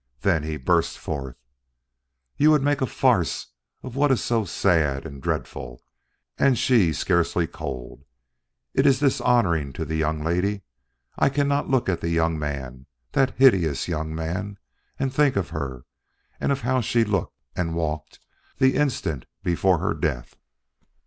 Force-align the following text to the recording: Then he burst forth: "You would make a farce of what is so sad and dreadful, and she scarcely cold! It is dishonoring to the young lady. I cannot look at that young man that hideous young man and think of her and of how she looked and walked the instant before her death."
Then 0.21 0.41
he 0.41 0.57
burst 0.57 0.97
forth: 0.97 1.35
"You 2.35 2.49
would 2.49 2.63
make 2.63 2.81
a 2.81 2.87
farce 2.87 3.51
of 3.83 3.95
what 3.95 4.09
is 4.09 4.23
so 4.23 4.45
sad 4.45 5.05
and 5.05 5.21
dreadful, 5.21 5.83
and 6.39 6.57
she 6.57 6.91
scarcely 6.91 7.45
cold! 7.45 8.03
It 8.73 8.87
is 8.87 8.97
dishonoring 8.97 9.73
to 9.73 9.85
the 9.85 9.93
young 9.95 10.23
lady. 10.23 10.63
I 11.19 11.29
cannot 11.29 11.69
look 11.69 11.87
at 11.87 12.01
that 12.01 12.09
young 12.09 12.39
man 12.39 12.87
that 13.11 13.35
hideous 13.37 13.87
young 13.87 14.15
man 14.15 14.57
and 14.97 15.13
think 15.13 15.35
of 15.35 15.49
her 15.49 15.85
and 16.39 16.51
of 16.51 16.61
how 16.61 16.81
she 16.81 17.03
looked 17.05 17.37
and 17.55 17.75
walked 17.75 18.19
the 18.57 18.77
instant 18.77 19.27
before 19.43 19.77
her 19.77 19.93
death." 19.93 20.35